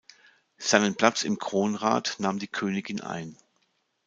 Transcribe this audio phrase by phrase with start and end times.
[0.57, 3.37] Seinen Platz im Kronrat nahm die Königin ein.